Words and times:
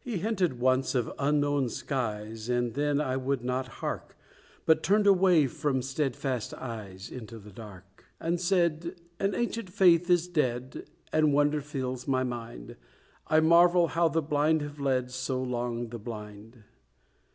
He 0.00 0.16
hinted 0.16 0.58
once 0.60 0.94
of 0.94 1.12
unknown 1.18 1.68
skies, 1.68 2.48
And 2.48 2.72
then 2.72 3.02
I 3.02 3.18
would 3.18 3.44
not 3.44 3.68
hark, 3.82 4.16
But 4.64 4.82
turned 4.82 5.06
away 5.06 5.46
from 5.46 5.82
steadfast 5.82 6.54
eyes, 6.54 7.10
Into 7.10 7.38
the 7.38 7.50
dark. 7.52 8.06
And 8.18 8.40
said 8.40 8.98
"an 9.20 9.34
ancient 9.34 9.68
faith 9.68 10.08
is 10.08 10.26
dead 10.26 10.88
And 11.12 11.34
wonder 11.34 11.60
fills 11.60 12.08
my 12.08 12.24
mind: 12.24 12.76
I 13.26 13.40
marvel 13.40 13.88
how 13.88 14.08
the 14.08 14.22
blind 14.22 14.62
have 14.62 14.80
led 14.80 15.10
So 15.10 15.42
long 15.42 15.90
the 15.90 15.98
blind. 15.98 16.62